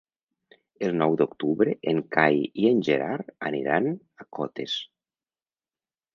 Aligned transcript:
El 0.85 0.95
nou 1.01 1.17
d'octubre 1.21 1.75
en 1.91 1.99
Cai 2.15 2.41
i 2.63 2.65
en 2.71 2.81
Gerard 2.89 3.31
aniran 3.51 3.93
a 4.25 4.27
Cotes. 4.41 4.81